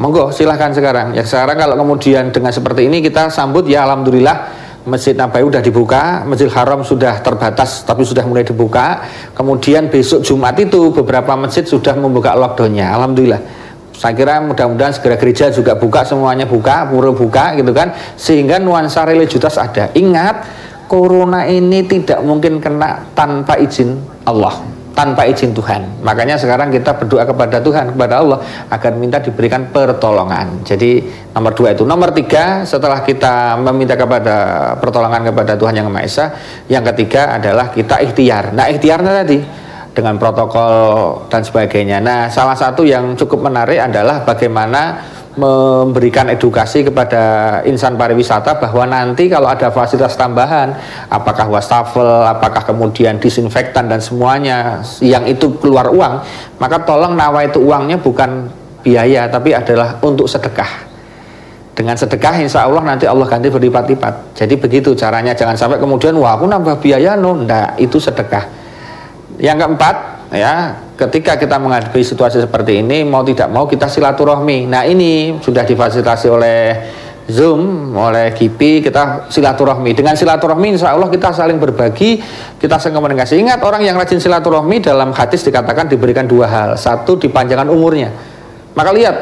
Monggo 0.00 0.32
silahkan 0.32 0.72
sekarang. 0.72 1.12
Ya 1.12 1.24
sekarang 1.24 1.60
kalau 1.60 1.76
kemudian 1.76 2.32
dengan 2.32 2.48
seperti 2.48 2.88
ini 2.88 3.04
kita 3.04 3.28
sambut 3.28 3.68
ya 3.68 3.84
alhamdulillah 3.84 4.64
Masjid 4.82 5.14
Nabawi 5.14 5.46
sudah 5.46 5.62
dibuka, 5.62 6.02
Masjid 6.26 6.50
Haram 6.50 6.82
sudah 6.82 7.22
terbatas 7.22 7.86
tapi 7.86 8.02
sudah 8.02 8.26
mulai 8.26 8.42
dibuka. 8.42 9.04
Kemudian 9.30 9.86
besok 9.92 10.26
Jumat 10.26 10.58
itu 10.58 10.90
beberapa 10.90 11.38
masjid 11.38 11.62
sudah 11.62 11.94
membuka 11.94 12.34
lockdownnya. 12.34 12.90
Alhamdulillah. 12.90 13.42
Saya 13.94 14.18
kira 14.18 14.42
mudah-mudahan 14.42 14.90
segera 14.90 15.14
gereja 15.14 15.54
juga 15.54 15.78
buka, 15.78 16.02
semuanya 16.02 16.48
buka, 16.48 16.90
pura 16.90 17.14
buka 17.14 17.54
gitu 17.54 17.70
kan. 17.70 17.94
Sehingga 18.18 18.58
nuansa 18.58 19.06
religiusitas 19.06 19.54
ada. 19.54 19.94
Ingat, 19.94 20.42
corona 20.90 21.46
ini 21.46 21.86
tidak 21.86 22.18
mungkin 22.26 22.58
kena 22.58 23.14
tanpa 23.14 23.62
izin 23.62 24.02
Allah 24.26 24.71
tanpa 24.92 25.24
izin 25.24 25.56
Tuhan. 25.56 26.04
Makanya 26.04 26.36
sekarang 26.36 26.68
kita 26.68 26.96
berdoa 26.96 27.24
kepada 27.24 27.58
Tuhan, 27.60 27.96
kepada 27.96 28.20
Allah 28.20 28.38
agar 28.68 28.92
minta 28.96 29.18
diberikan 29.18 29.72
pertolongan. 29.72 30.62
Jadi 30.64 31.02
nomor 31.32 31.52
dua 31.56 31.72
itu. 31.72 31.82
Nomor 31.88 32.12
tiga 32.12 32.62
setelah 32.68 33.00
kita 33.00 33.56
meminta 33.60 33.96
kepada 33.96 34.36
pertolongan 34.78 35.32
kepada 35.32 35.56
Tuhan 35.56 35.74
yang 35.80 35.88
Maha 35.88 36.04
Esa, 36.04 36.26
yang 36.68 36.84
ketiga 36.92 37.40
adalah 37.40 37.72
kita 37.72 38.04
ikhtiar. 38.04 38.52
Nah 38.52 38.68
ikhtiarnya 38.68 39.12
tadi 39.24 39.38
dengan 39.92 40.16
protokol 40.16 40.72
dan 41.28 41.44
sebagainya. 41.44 42.00
Nah 42.00 42.28
salah 42.28 42.56
satu 42.56 42.84
yang 42.84 43.16
cukup 43.16 43.48
menarik 43.48 43.80
adalah 43.80 44.24
bagaimana 44.24 45.04
memberikan 45.32 46.28
edukasi 46.28 46.84
kepada 46.84 47.58
insan 47.64 47.96
pariwisata 47.96 48.60
bahwa 48.60 48.84
nanti 48.84 49.32
kalau 49.32 49.48
ada 49.48 49.72
fasilitas 49.72 50.12
tambahan 50.12 50.76
apakah 51.08 51.48
wastafel, 51.48 52.28
apakah 52.28 52.60
kemudian 52.68 53.16
disinfektan 53.16 53.88
dan 53.88 53.96
semuanya 54.04 54.84
yang 55.00 55.24
itu 55.24 55.56
keluar 55.56 55.88
uang 55.88 56.20
maka 56.60 56.84
tolong 56.84 57.16
nawa 57.16 57.48
itu 57.48 57.64
uangnya 57.64 57.96
bukan 57.96 58.52
biaya 58.84 59.30
tapi 59.30 59.56
adalah 59.56 59.96
untuk 60.04 60.28
sedekah. 60.28 60.92
Dengan 61.72 61.96
sedekah 61.96 62.36
insya 62.36 62.68
Allah 62.68 62.84
nanti 62.84 63.08
Allah 63.08 63.24
ganti 63.24 63.48
berlipat-lipat. 63.48 64.36
Jadi 64.36 64.60
begitu 64.60 64.92
caranya 64.92 65.32
jangan 65.32 65.56
sampai 65.56 65.80
kemudian 65.80 66.12
wah 66.20 66.36
aku 66.36 66.44
nambah 66.44 66.76
biaya 66.84 67.16
no. 67.16 67.32
Enggak 67.32 67.80
itu 67.80 67.96
sedekah. 67.96 68.44
Yang 69.40 69.64
keempat 69.64 69.96
ya 70.36 70.76
ketika 70.96 71.40
kita 71.40 71.56
menghadapi 71.56 72.00
situasi 72.04 72.42
seperti 72.42 72.84
ini 72.84 73.02
mau 73.02 73.24
tidak 73.24 73.48
mau 73.48 73.64
kita 73.64 73.88
silaturahmi. 73.88 74.68
Nah 74.68 74.84
ini 74.84 75.40
sudah 75.40 75.64
difasilitasi 75.64 76.26
oleh 76.28 76.60
Zoom 77.30 77.94
oleh 77.94 78.34
KIPI 78.34 78.82
kita 78.82 79.30
silaturahmi. 79.30 79.94
Dengan 79.94 80.18
silaturahmi 80.18 80.74
insya 80.74 80.92
Allah 80.92 81.06
kita 81.06 81.30
saling 81.30 81.56
berbagi 81.56 82.18
kita 82.58 82.76
saling 82.82 82.98
komunikasi. 82.98 83.38
Ingat 83.38 83.62
orang 83.62 83.86
yang 83.86 83.94
rajin 83.94 84.18
silaturahmi 84.18 84.82
dalam 84.82 85.14
hadis 85.14 85.46
dikatakan 85.46 85.86
diberikan 85.86 86.26
dua 86.26 86.50
hal. 86.50 86.70
Satu 86.74 87.16
dipanjangkan 87.16 87.70
umurnya. 87.70 88.10
Maka 88.74 88.90
lihat 88.90 89.16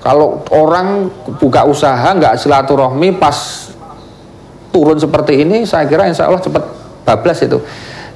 kalau 0.00 0.40
orang 0.54 1.12
buka 1.36 1.68
usaha 1.68 2.08
nggak 2.16 2.40
silaturahmi 2.40 3.18
pas 3.20 3.68
turun 4.70 4.96
seperti 4.96 5.42
ini 5.42 5.66
saya 5.66 5.84
kira 5.84 6.06
insya 6.06 6.30
Allah 6.30 6.40
cepat 6.40 6.62
bablas 7.04 7.42
itu 7.42 7.58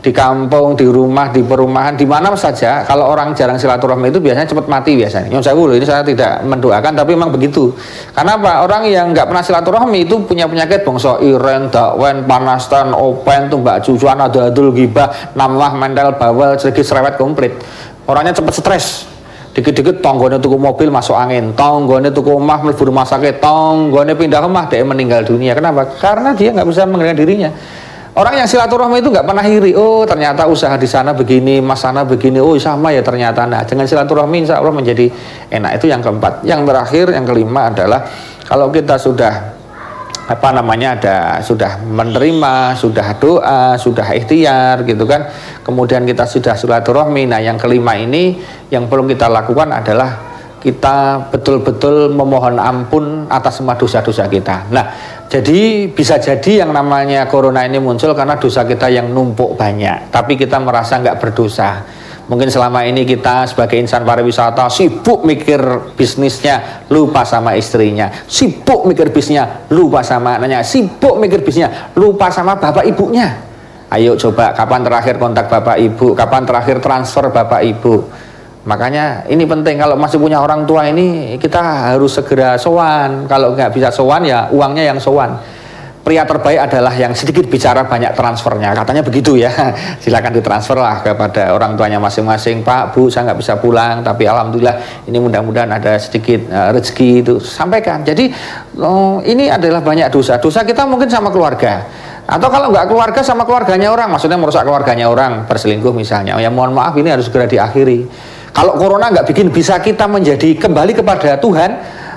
di 0.05 0.13
kampung, 0.13 0.77
di 0.77 0.85
rumah, 0.85 1.33
di 1.33 1.41
perumahan, 1.41 1.97
di 1.97 2.05
mana 2.05 2.37
saja 2.37 2.85
kalau 2.85 3.09
orang 3.09 3.33
jarang 3.33 3.57
silaturahmi 3.57 4.13
itu 4.13 4.21
biasanya 4.21 4.45
cepat 4.53 4.69
mati 4.69 5.01
biasanya. 5.01 5.33
Yang 5.33 5.49
saya 5.49 5.57
ini 5.57 5.87
saya 5.89 6.05
tidak 6.05 6.45
mendoakan 6.45 6.93
tapi 6.93 7.17
memang 7.17 7.33
begitu. 7.33 7.73
Karena 8.13 8.37
apa? 8.37 8.69
Orang 8.69 8.85
yang 8.85 9.17
nggak 9.17 9.25
pernah 9.25 9.41
silaturahmi 9.41 10.05
itu 10.05 10.21
punya 10.29 10.45
penyakit 10.45 10.85
bongso 10.85 11.17
iren, 11.25 11.73
dakwen, 11.73 12.29
panastan, 12.29 12.93
open, 12.93 13.49
tumbak 13.49 13.81
cucuan, 13.81 14.21
ada 14.21 14.53
adul 14.53 14.77
gibah, 14.77 15.09
namah, 15.33 15.73
mental, 15.73 16.21
bawel, 16.21 16.61
sedikit 16.61 16.85
serewet 16.85 17.17
komplit. 17.17 17.57
Orangnya 18.05 18.37
cepat 18.37 18.61
stres. 18.61 18.87
Dikit-dikit 19.57 20.03
tonggone 20.05 20.37
tuku 20.43 20.59
mobil 20.59 20.91
masuk 20.91 21.15
angin, 21.15 21.55
tonggone 21.57 22.11
tuku 22.13 22.27
rumah 22.27 22.61
melebur 22.61 22.91
rumah 22.91 23.07
sakit, 23.07 23.39
tonggone 23.39 24.13
pindah 24.19 24.43
rumah 24.43 24.67
dia 24.69 24.85
meninggal 24.85 25.25
dunia. 25.25 25.55
Kenapa? 25.55 25.89
Karena 25.97 26.35
dia 26.35 26.51
nggak 26.53 26.67
bisa 26.69 26.85
mengendalikan 26.85 27.17
dirinya 27.23 27.51
Orang 28.15 28.39
yang 28.39 28.47
silaturahmi 28.47 29.03
itu 29.03 29.11
nggak 29.11 29.27
pernah 29.27 29.43
iri. 29.43 29.75
Oh 29.75 30.07
ternyata 30.07 30.47
usaha 30.47 30.79
di 30.79 30.87
sana 30.87 31.11
begini, 31.11 31.59
mas 31.59 31.83
sana 31.83 32.07
begini. 32.07 32.39
Oh 32.39 32.55
sama 32.63 32.95
ya 32.95 33.03
ternyata. 33.03 33.43
Nah 33.43 33.67
dengan 33.67 33.91
silaturahmi 33.91 34.47
insya 34.47 34.63
Allah 34.63 34.71
menjadi 34.71 35.11
enak. 35.51 35.83
Itu 35.83 35.91
yang 35.91 35.99
keempat. 35.99 36.47
Yang 36.47 36.63
terakhir, 36.63 37.07
yang 37.11 37.27
kelima 37.27 37.75
adalah 37.75 38.07
kalau 38.47 38.71
kita 38.71 39.03
sudah 39.03 39.59
apa 40.31 40.49
namanya 40.55 40.95
ada 40.95 41.17
sudah 41.43 41.83
menerima, 41.83 42.79
sudah 42.79 43.19
doa, 43.19 43.75
sudah 43.75 44.07
ikhtiar 44.15 44.87
gitu 44.87 45.11
kan. 45.11 45.27
Kemudian 45.67 46.07
kita 46.07 46.23
sudah 46.23 46.55
silaturahmi. 46.55 47.27
Nah 47.27 47.43
yang 47.43 47.59
kelima 47.59 47.99
ini 47.99 48.39
yang 48.71 48.87
perlu 48.87 49.11
kita 49.11 49.27
lakukan 49.27 49.75
adalah 49.75 50.35
kita 50.65 51.29
betul-betul 51.29 52.09
memohon 52.17 52.57
ampun 52.57 53.29
atas 53.29 53.61
semua 53.61 53.77
dosa-dosa 53.77 54.25
kita. 54.33 54.65
Nah, 54.73 54.87
jadi 55.35 55.91
bisa 55.91 56.23
jadi 56.23 56.63
yang 56.63 56.71
namanya 56.71 57.27
corona 57.27 57.67
ini 57.67 57.83
muncul 57.83 58.15
karena 58.15 58.39
dosa 58.39 58.63
kita 58.63 58.87
yang 58.87 59.11
numpuk 59.11 59.59
banyak, 59.59 60.15
tapi 60.15 60.39
kita 60.39 60.63
merasa 60.63 61.03
nggak 61.03 61.19
berdosa. 61.19 61.83
Mungkin 62.31 62.55
selama 62.55 62.87
ini 62.87 63.03
kita 63.03 63.51
sebagai 63.51 63.83
insan 63.83 64.07
pariwisata 64.07 64.71
sibuk 64.71 65.27
mikir 65.27 65.59
bisnisnya, 65.99 66.87
lupa 66.87 67.27
sama 67.27 67.59
istrinya, 67.59 68.15
sibuk 68.31 68.87
mikir 68.87 69.11
bisnisnya, 69.11 69.67
lupa 69.75 70.07
sama 70.07 70.39
anaknya, 70.39 70.63
sibuk 70.63 71.19
mikir 71.19 71.43
bisnisnya, 71.43 71.91
lupa 71.99 72.31
sama 72.31 72.55
bapak 72.55 72.87
ibunya. 72.87 73.35
Ayo 73.91 74.15
coba 74.15 74.55
kapan 74.55 74.87
terakhir 74.87 75.19
kontak 75.19 75.51
bapak 75.51 75.83
ibu, 75.83 76.15
kapan 76.15 76.47
terakhir 76.47 76.79
transfer 76.79 77.27
bapak 77.35 77.63
ibu 77.67 78.07
Makanya 78.65 79.29
ini 79.29 79.45
penting 79.45 79.77
kalau 79.77 79.93
masih 80.01 80.17
punya 80.17 80.41
orang 80.41 80.65
tua 80.65 80.89
ini 80.89 81.37
kita 81.37 81.93
harus 81.93 82.17
segera 82.17 82.57
sowan. 82.57 83.29
Kalau 83.29 83.53
nggak 83.53 83.71
bisa 83.77 83.93
sowan 83.93 84.25
ya 84.25 84.49
uangnya 84.49 84.89
yang 84.89 84.97
sowan. 84.97 85.37
Pria 86.05 86.21
terbaik 86.29 86.69
adalah 86.69 86.93
yang 86.93 87.17
sedikit 87.17 87.49
bicara 87.49 87.89
banyak 87.89 88.13
transfernya. 88.13 88.77
Katanya 88.77 89.01
begitu 89.01 89.41
ya. 89.41 89.49
Silakan 90.05 90.37
ditransfer 90.37 90.77
lah 90.77 91.01
kepada 91.01 91.57
orang 91.57 91.81
tuanya 91.81 91.97
masing-masing. 91.97 92.61
Pak, 92.61 92.93
Bu, 92.93 93.09
saya 93.09 93.33
nggak 93.33 93.41
bisa 93.41 93.57
pulang, 93.57 94.05
tapi 94.05 94.29
alhamdulillah 94.29 95.09
ini 95.09 95.17
mudah-mudahan 95.17 95.73
ada 95.73 95.97
sedikit 95.97 96.45
uh, 96.53 96.77
rezeki 96.77 97.25
itu. 97.25 97.35
Sampaikan. 97.41 98.05
Jadi 98.05 98.29
oh, 98.85 99.25
ini 99.25 99.49
adalah 99.49 99.81
banyak 99.81 100.13
dosa. 100.13 100.37
Dosa 100.37 100.61
kita 100.61 100.85
mungkin 100.85 101.09
sama 101.09 101.33
keluarga 101.33 101.89
atau 102.25 102.49
kalau 102.49 102.73
nggak 102.73 102.89
keluarga 102.89 103.21
sama 103.21 103.45
keluarganya 103.45 103.93
orang 103.93 104.09
maksudnya 104.09 104.41
merusak 104.41 104.65
keluarganya 104.65 105.13
orang 105.13 105.45
berselingkuh 105.45 105.93
misalnya 105.93 106.41
ya 106.41 106.49
mohon 106.49 106.73
maaf 106.73 106.97
ini 106.97 107.13
harus 107.13 107.29
segera 107.29 107.45
diakhiri 107.45 108.09
kalau 108.55 108.79
corona 108.79 109.11
nggak 109.11 109.27
bikin 109.35 109.51
bisa 109.51 109.83
kita 109.83 110.07
menjadi 110.07 110.55
kembali 110.55 110.95
kepada 110.95 111.43
Tuhan, 111.43 111.71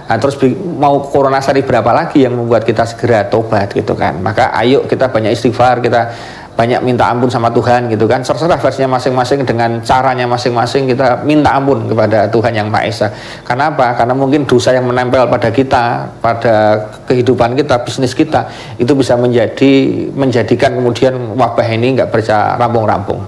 nah, 0.06 0.18
terus 0.22 0.38
mau 0.78 1.02
corona 1.10 1.42
sari 1.42 1.66
berapa 1.66 1.90
lagi 1.90 2.22
yang 2.30 2.38
membuat 2.38 2.62
kita 2.62 2.86
segera 2.86 3.26
tobat 3.26 3.74
gitu 3.74 3.98
kan? 3.98 4.22
Maka 4.22 4.54
ayo 4.62 4.86
kita 4.86 5.10
banyak 5.10 5.34
istighfar, 5.34 5.82
kita 5.82 6.14
banyak 6.58 6.82
minta 6.82 7.06
ampun 7.14 7.30
sama 7.30 7.54
Tuhan 7.54 7.86
gitu 7.86 8.10
kan 8.10 8.26
terserah 8.26 8.58
versinya 8.58 8.98
masing-masing 8.98 9.46
dengan 9.46 9.78
caranya 9.86 10.26
masing-masing 10.26 10.90
kita 10.90 11.22
minta 11.22 11.54
ampun 11.54 11.86
kepada 11.86 12.26
Tuhan 12.34 12.50
yang 12.50 12.74
Maha 12.74 12.90
Esa 12.90 13.14
karena 13.46 13.70
apa? 13.70 13.94
karena 13.94 14.18
mungkin 14.18 14.50
dosa 14.50 14.74
yang 14.74 14.90
menempel 14.90 15.30
pada 15.30 15.54
kita 15.54 16.10
pada 16.18 16.82
kehidupan 17.06 17.54
kita, 17.54 17.86
bisnis 17.86 18.18
kita 18.18 18.50
itu 18.82 18.90
bisa 18.98 19.14
menjadi 19.14 19.74
menjadikan 20.18 20.82
kemudian 20.82 21.38
wabah 21.38 21.68
ini 21.70 22.02
nggak 22.02 22.10
bisa 22.10 22.58
rampung-rampung 22.58 23.22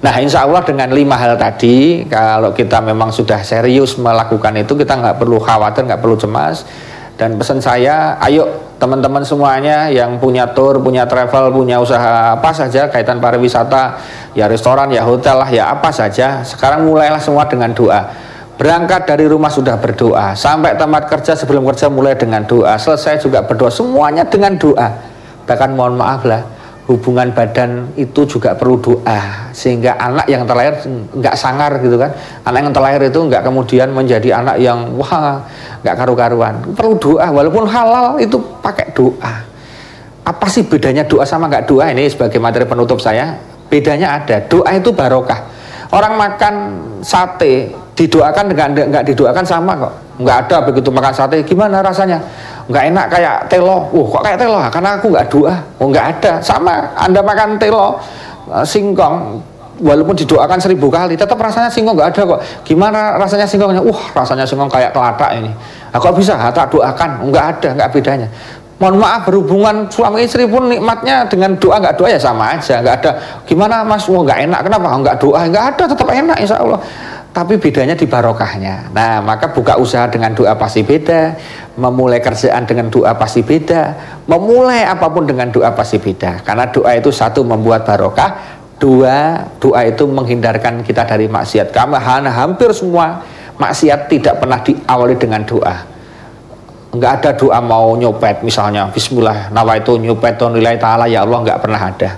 Nah 0.00 0.16
insya 0.16 0.48
Allah 0.48 0.64
dengan 0.64 0.88
lima 0.88 1.12
hal 1.12 1.36
tadi 1.36 2.08
Kalau 2.08 2.56
kita 2.56 2.80
memang 2.80 3.12
sudah 3.12 3.44
serius 3.44 4.00
melakukan 4.00 4.56
itu 4.56 4.72
Kita 4.72 4.96
nggak 4.96 5.20
perlu 5.20 5.36
khawatir, 5.36 5.84
nggak 5.84 6.00
perlu 6.00 6.16
cemas. 6.16 6.64
Dan 7.20 7.36
pesan 7.36 7.60
saya 7.60 8.16
Ayo 8.16 8.48
teman-teman 8.80 9.20
semuanya 9.20 9.92
yang 9.92 10.16
punya 10.16 10.48
tour, 10.56 10.80
punya 10.80 11.04
travel, 11.04 11.52
punya 11.52 11.76
usaha 11.76 12.32
apa 12.32 12.48
saja 12.48 12.88
Kaitan 12.88 13.20
pariwisata 13.20 14.00
Ya 14.32 14.48
restoran, 14.48 14.88
ya 14.88 15.04
hotel 15.04 15.36
lah, 15.36 15.50
ya 15.52 15.68
apa 15.68 15.92
saja 15.92 16.40
Sekarang 16.48 16.88
mulailah 16.88 17.20
semua 17.20 17.44
dengan 17.44 17.76
doa. 17.76 18.08
Berangkat 18.56 19.04
dari 19.04 19.28
rumah 19.28 19.52
sudah 19.52 19.76
berdoa 19.76 20.32
Sampai 20.32 20.80
tempat 20.80 21.12
kerja 21.12 21.36
sebelum 21.36 21.68
kerja 21.68 21.92
mulai 21.92 22.16
dengan 22.16 22.40
doa. 22.48 22.80
Selesai 22.80 23.20
juga 23.20 23.44
berdoa 23.44 23.68
Semuanya 23.68 24.24
dengan 24.24 24.56
doa. 24.56 24.88
Bahkan 25.44 25.76
mohon 25.76 26.00
maaf 26.00 26.24
lah 26.24 26.59
hubungan 26.90 27.30
badan 27.30 27.94
itu 27.94 28.26
juga 28.26 28.58
perlu 28.58 28.82
doa. 28.82 29.54
Sehingga 29.54 29.94
anak 29.94 30.26
yang 30.26 30.42
terlahir 30.42 30.74
nggak 31.14 31.34
sangar 31.38 31.78
gitu 31.78 31.94
kan. 31.94 32.10
Anak 32.42 32.66
yang 32.66 32.74
terlahir 32.74 33.00
itu 33.06 33.22
nggak 33.22 33.46
kemudian 33.46 33.94
menjadi 33.94 34.42
anak 34.42 34.58
yang 34.58 34.98
wah 34.98 35.38
nggak 35.86 35.94
karu-karuan. 35.94 36.58
Perlu 36.74 36.98
doa 36.98 37.30
walaupun 37.30 37.70
halal 37.70 38.18
itu 38.18 38.34
pakai 38.58 38.90
doa. 38.90 39.46
Apa 40.26 40.46
sih 40.50 40.66
bedanya 40.66 41.06
doa 41.06 41.22
sama 41.22 41.46
nggak 41.46 41.70
doa? 41.70 41.94
Ini 41.94 42.10
sebagai 42.10 42.42
materi 42.42 42.66
penutup 42.66 42.98
saya. 42.98 43.38
Bedanya 43.70 44.18
ada 44.18 44.42
doa 44.50 44.74
itu 44.74 44.90
barokah. 44.90 45.46
Orang 45.94 46.18
makan 46.18 46.54
sate 47.06 47.70
didoakan 47.94 48.50
dengan 48.50 48.68
nggak 48.74 49.04
didoakan 49.14 49.46
sama 49.46 49.78
kok. 49.78 49.94
Nggak 50.18 50.36
ada 50.46 50.56
begitu 50.66 50.90
makan 50.90 51.14
sate 51.14 51.46
gimana 51.46 51.78
rasanya 51.78 52.18
nggak 52.70 52.84
enak 52.94 53.06
kayak 53.10 53.36
telo. 53.50 53.90
Uh 53.90 54.06
kok 54.06 54.22
kayak 54.22 54.38
telo? 54.38 54.58
Karena 54.70 54.90
aku 54.96 55.06
nggak 55.10 55.26
doa. 55.26 55.54
Oh 55.82 55.86
nggak 55.90 56.06
ada. 56.16 56.32
Sama 56.38 56.94
anda 56.94 57.20
makan 57.20 57.58
telo 57.58 57.98
eh, 58.48 58.64
singkong. 58.64 59.42
Walaupun 59.80 60.12
didoakan 60.12 60.60
seribu 60.60 60.92
kali 60.92 61.16
tetap 61.16 61.40
rasanya 61.40 61.66
singkong 61.66 61.98
nggak 61.98 62.10
ada 62.14 62.22
kok. 62.36 62.40
Gimana 62.62 63.18
rasanya 63.18 63.44
singkongnya? 63.44 63.82
Uh 63.82 64.00
rasanya 64.14 64.46
singkong 64.46 64.70
kayak 64.70 64.94
telatak 64.94 65.34
ini. 65.36 65.50
Aku 65.90 66.06
nah, 66.06 66.14
bisa 66.14 66.38
tak 66.54 66.70
doakan. 66.70 67.26
Nggak 67.28 67.44
ada 67.58 67.68
nggak 67.74 67.90
bedanya. 67.90 68.28
Mohon 68.80 68.96
maaf 68.96 69.28
berhubungan 69.28 69.76
suami 69.92 70.24
istri 70.24 70.48
pun 70.48 70.64
nikmatnya 70.72 71.28
dengan 71.28 71.52
doa 71.60 71.76
nggak 71.76 72.00
doa 72.00 72.08
ya 72.08 72.16
sama 72.16 72.56
aja. 72.56 72.80
Nggak 72.80 72.96
ada. 73.04 73.10
Gimana 73.44 73.84
mas? 73.84 74.08
Oh, 74.08 74.24
nggak 74.24 74.48
enak. 74.48 74.60
Kenapa? 74.64 74.88
Nggak 74.96 75.16
doa. 75.20 75.40
Nggak 75.44 75.64
ada 75.76 75.84
tetap 75.84 76.08
enak 76.08 76.36
insya 76.40 76.56
Allah. 76.56 76.80
Tapi 77.30 77.60
bedanya 77.60 77.92
di 77.92 78.08
barokahnya. 78.08 78.90
Nah 78.90 79.20
maka 79.20 79.52
buka 79.52 79.76
usaha 79.76 80.08
dengan 80.08 80.32
doa 80.32 80.56
pasti 80.56 80.80
beda 80.80 81.36
memulai 81.80 82.20
kerjaan 82.20 82.68
dengan 82.68 82.92
doa 82.92 83.16
pasti 83.16 83.40
beda. 83.40 83.96
Memulai 84.28 84.84
apa 84.84 85.08
pun 85.08 85.24
dengan 85.24 85.48
doa 85.48 85.72
pasti 85.72 85.96
beda. 85.96 86.44
Karena 86.44 86.68
doa 86.68 86.92
itu 86.92 87.08
satu 87.08 87.40
membuat 87.40 87.88
barokah. 87.88 88.60
Dua, 88.80 89.44
doa 89.60 89.80
itu 89.84 90.04
menghindarkan 90.04 90.84
kita 90.84 91.08
dari 91.08 91.28
maksiat. 91.28 91.72
Karena 91.72 92.28
hampir 92.28 92.72
semua 92.76 93.24
maksiat 93.56 94.12
tidak 94.12 94.40
pernah 94.40 94.60
diawali 94.60 95.16
dengan 95.16 95.44
doa. 95.48 95.76
Enggak 96.90 97.12
ada 97.22 97.30
doa 97.38 97.58
mau 97.62 97.94
nyopet 97.94 98.42
misalnya 98.42 98.90
Bismillah 98.90 99.54
nawa 99.54 99.78
itu 99.78 99.94
nyopet 99.94 100.42
nilai 100.50 100.74
ta'ala 100.74 101.06
ya 101.06 101.22
Allah 101.22 101.38
enggak 101.44 101.58
pernah 101.62 101.78
ada. 101.78 102.10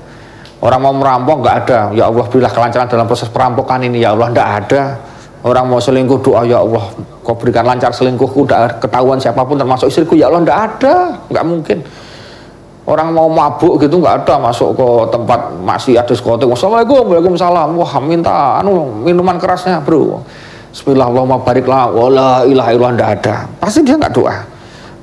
Orang 0.63 0.81
mau 0.81 0.95
merampok 0.97 1.45
enggak 1.45 1.57
ada. 1.67 1.79
Ya 1.93 2.09
Allah 2.09 2.25
berilah 2.25 2.53
kelancaran 2.55 2.89
dalam 2.89 3.05
proses 3.05 3.29
perampokan 3.29 3.85
ini 3.85 4.01
ya 4.01 4.17
Allah 4.17 4.33
enggak 4.33 4.49
ada 4.65 4.83
Orang 5.43 5.67
mau 5.67 5.83
selingkuh 5.83 6.23
doa 6.23 6.47
ya 6.47 6.63
Allah 6.63 6.87
kau 7.27 7.35
berikan 7.35 7.67
lancar 7.67 7.91
selingkuhku 7.91 8.47
ketahuan 8.79 9.19
siapa 9.19 9.43
pun 9.43 9.59
termasuk 9.59 9.91
istriku 9.91 10.15
ya 10.15 10.31
Allah 10.31 10.47
enggak 10.47 10.59
ada 10.59 10.95
enggak 11.27 11.45
mungkin 11.47 11.79
Orang 12.83 13.15
mau 13.15 13.31
mabuk 13.31 13.79
gitu 13.79 14.03
nggak 14.03 14.27
ada 14.27 14.43
masuk 14.43 14.75
ke 14.75 14.87
tempat 15.15 15.55
masih 15.63 16.03
ada 16.03 16.11
diskotik. 16.11 16.51
Wassalamualaikum, 16.51 17.15
waalaikumsalam. 17.15 17.79
Wah 17.79 17.93
minta 18.03 18.59
anu 18.59 18.91
minuman 19.07 19.39
kerasnya 19.39 19.79
bro. 19.79 20.19
Bismillahirrahmanirrahim. 20.75 21.95
Wala 21.95 22.43
ilaha 22.43 22.71
illallah 22.75 22.93
nggak 22.99 23.11
ada. 23.23 23.47
Pasti 23.63 23.87
dia 23.87 23.95
nggak 23.95 24.11
doa. 24.11 24.35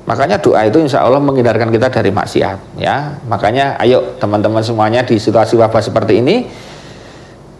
Makanya 0.04 0.36
doa 0.44 0.60
itu 0.68 0.76
insya 0.76 1.00
Allah 1.00 1.24
menghindarkan 1.24 1.72
kita 1.72 1.88
dari 1.88 2.12
maksiat. 2.12 2.76
Ya, 2.76 3.16
makanya 3.24 3.80
ayo 3.80 4.20
teman-teman 4.20 4.60
semuanya 4.60 5.00
di 5.00 5.16
situasi 5.16 5.56
wabah 5.56 5.80
seperti 5.80 6.20
ini 6.20 6.52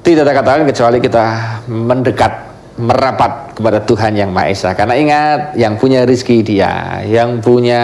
tidak 0.05 0.29
ada 0.29 0.33
kata 0.37 0.49
lain 0.53 0.67
kecuali 0.69 0.99
kita 1.01 1.25
mendekat 1.65 2.50
merapat 2.81 3.55
kepada 3.55 3.85
Tuhan 3.85 4.17
yang 4.17 4.33
Maha 4.33 4.49
Esa. 4.49 4.73
Karena 4.73 4.97
ingat 4.97 5.41
yang 5.55 5.77
punya 5.77 6.09
rizki 6.09 6.41
dia 6.41 7.05
yang 7.05 7.45
punya 7.45 7.83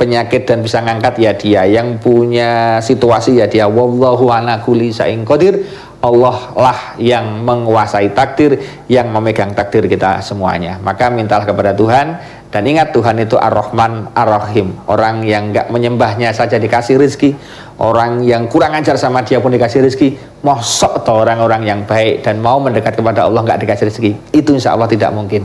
penyakit 0.00 0.48
dan 0.48 0.64
bisa 0.64 0.80
ngangkat 0.80 1.14
ya 1.20 1.32
dia. 1.36 1.62
Yang 1.68 2.00
punya 2.00 2.80
situasi 2.80 3.38
ya 3.38 3.46
dia. 3.46 3.68
Wallahu 3.68 4.32
ala 4.32 4.64
kulli 4.64 4.90
sa'in 4.90 5.22
qadir. 5.22 5.62
Allah 5.96 6.52
lah 6.54 6.78
yang 7.00 7.42
menguasai 7.42 8.12
takdir 8.12 8.60
yang 8.86 9.10
memegang 9.10 9.56
takdir 9.56 9.88
kita 9.88 10.20
semuanya. 10.22 10.78
Maka 10.78 11.08
mintalah 11.10 11.48
kepada 11.48 11.72
Tuhan 11.72 12.20
dan 12.46 12.62
ingat 12.62 12.94
Tuhan 12.94 13.18
itu 13.18 13.34
Ar-Rahman 13.34 14.14
Ar-Rahim. 14.14 14.70
Orang 14.86 15.26
yang 15.26 15.50
nggak 15.50 15.66
menyembahnya 15.68 16.30
saja 16.30 16.56
dikasih 16.62 16.94
rizki 16.94 17.34
Orang 17.76 18.24
yang 18.24 18.48
kurang 18.48 18.72
ajar 18.72 18.96
sama 18.96 19.20
dia 19.20 19.42
pun 19.42 19.52
dikasih 19.52 19.84
rizki. 19.84 20.16
Mosok 20.40 21.04
atau 21.04 21.26
orang-orang 21.26 21.66
yang 21.66 21.80
baik 21.84 22.22
Dan 22.22 22.38
mau 22.38 22.56
mendekat 22.62 22.96
kepada 22.96 23.26
Allah 23.26 23.42
nggak 23.42 23.60
dikasih 23.66 23.84
rizki? 23.90 24.10
Itu 24.32 24.56
insya 24.56 24.72
Allah 24.72 24.88
tidak 24.88 25.12
mungkin. 25.12 25.44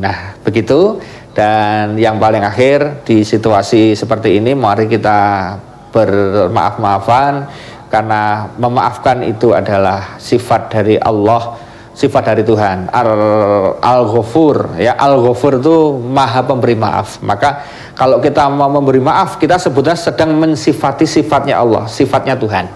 Nah 0.00 0.34
begitu. 0.42 0.98
Dan 1.32 1.96
yang 1.96 2.18
paling 2.18 2.44
akhir 2.44 3.06
di 3.08 3.24
situasi 3.24 3.96
seperti 3.96 4.36
ini 4.36 4.56
Mari 4.56 4.88
kita 4.88 5.52
bermaaf-maafan. 5.92 7.46
Karena 7.92 8.48
memaafkan 8.56 9.20
itu 9.20 9.52
adalah 9.52 10.16
sifat 10.16 10.72
dari 10.72 10.96
Allah 10.96 11.60
sifat 11.92 12.32
dari 12.34 12.42
Tuhan. 12.42 12.88
Al-ghafur. 13.80 14.80
Ya 14.80 14.96
al-ghafur 14.96 15.60
itu 15.60 15.96
maha 16.00 16.44
pemberi 16.44 16.76
maaf. 16.76 17.20
Maka 17.20 17.64
kalau 17.92 18.18
kita 18.18 18.48
mau 18.48 18.68
memberi 18.72 19.00
maaf 19.00 19.36
kita 19.36 19.60
sebutnya 19.60 19.96
sedang 19.96 20.32
mensifati 20.36 21.04
sifatnya 21.04 21.60
Allah 21.60 21.84
sifatnya 21.86 22.34
Tuhan. 22.36 22.66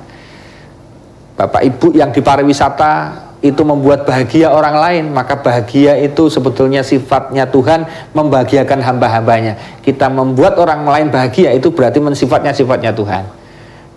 Bapak 1.37 1.61
Ibu 1.65 1.93
yang 1.93 2.13
di 2.17 2.25
pariwisata 2.25 3.25
itu 3.45 3.61
membuat 3.61 4.09
bahagia 4.09 4.49
orang 4.49 4.81
lain 4.81 5.05
maka 5.13 5.37
bahagia 5.37 6.01
itu 6.01 6.33
sebetulnya 6.33 6.81
sifatnya 6.81 7.45
Tuhan 7.49 7.85
membahagiakan 8.17 8.81
hamba-hambanya. 8.81 9.85
Kita 9.85 10.09
membuat 10.09 10.57
orang 10.57 10.85
lain 10.85 11.09
bahagia 11.13 11.53
itu 11.53 11.69
berarti 11.73 12.01
mensifatnya 12.01 12.57
sifatnya 12.57 12.97
Tuhan. 12.97 13.25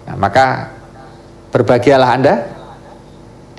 Nah, 0.08 0.16
maka 0.20 0.76
berbahagialah 1.56 2.10
anda 2.12 2.59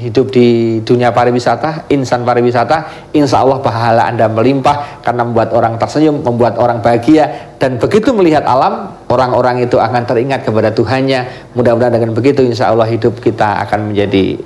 hidup 0.00 0.32
di 0.32 0.80
dunia 0.80 1.12
pariwisata, 1.12 1.92
insan 1.92 2.24
pariwisata, 2.24 3.08
insya 3.12 3.44
Allah 3.44 3.60
pahala 3.60 4.08
Anda 4.08 4.32
melimpah 4.32 5.04
karena 5.04 5.28
membuat 5.28 5.52
orang 5.52 5.76
tersenyum, 5.76 6.24
membuat 6.24 6.56
orang 6.56 6.80
bahagia, 6.80 7.54
dan 7.60 7.76
begitu 7.76 8.16
melihat 8.16 8.48
alam, 8.48 8.96
orang-orang 9.12 9.60
itu 9.60 9.76
akan 9.76 10.08
teringat 10.08 10.48
kepada 10.48 10.72
Tuhannya. 10.72 11.52
Mudah-mudahan 11.52 11.92
dengan 11.92 12.16
begitu, 12.16 12.40
insya 12.40 12.72
Allah 12.72 12.88
hidup 12.88 13.20
kita 13.20 13.60
akan 13.68 13.92
menjadi 13.92 14.40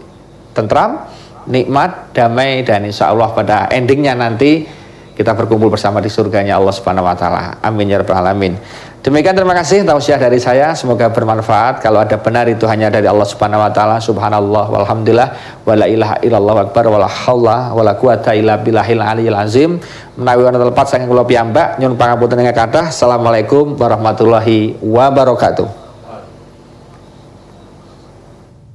tentram, 0.50 1.06
nikmat, 1.46 2.10
damai, 2.10 2.66
dan 2.66 2.82
insya 2.82 3.14
Allah 3.14 3.30
pada 3.30 3.70
endingnya 3.70 4.18
nanti 4.18 4.83
kita 5.14 5.32
berkumpul 5.32 5.70
bersama 5.70 6.02
di 6.02 6.10
surganya 6.10 6.58
Allah 6.58 6.74
Subhanahu 6.74 7.06
Wa 7.06 7.16
Taala. 7.16 7.42
Amin 7.62 7.88
ya 7.88 8.02
rabbal 8.02 8.18
alamin. 8.18 8.58
Demikian 9.04 9.36
terima 9.36 9.52
kasih 9.52 9.84
tausiah 9.84 10.16
dari 10.16 10.40
saya. 10.40 10.72
Semoga 10.72 11.12
bermanfaat. 11.12 11.84
Kalau 11.84 12.00
ada 12.00 12.16
benar 12.16 12.48
itu 12.48 12.64
hanya 12.64 12.88
dari 12.88 13.04
Allah 13.04 13.28
Subhanahu 13.28 13.60
wa 13.60 13.68
taala. 13.68 14.00
Subhanallah 14.00 14.64
walhamdulillah 14.72 15.28
wala 15.68 15.84
ilaha 15.84 16.16
illallah 16.24 16.64
akbar 16.64 16.88
wala 16.88 17.04
haula 17.04 17.76
wala 17.76 18.00
quwata 18.00 18.32
illa 18.32 18.56
billahil 18.56 19.04
aliyil 19.04 19.36
azim. 19.36 19.76
Menawi 20.16 20.48
wonten 20.48 20.64
lepat 20.64 20.88
saking 20.88 21.04
kula 21.04 21.28
piyambak 21.28 21.76
nyuwun 21.76 22.00
pangapunten 22.00 22.48
ingkang 22.48 22.64
kathah. 22.64 22.88
Assalamualaikum 22.88 23.76
warahmatullahi 23.76 24.80
wabarakatuh 24.80 25.83